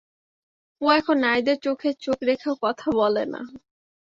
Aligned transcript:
ও 0.81 0.85
এখন 0.91 1.15
নারীদের 1.17 1.57
চোখে 1.61 1.89
চোখ 2.01 2.17
রেখেও 2.23 2.55
কথা 2.61 2.87
বলে 2.91 3.23
না। 3.25 3.41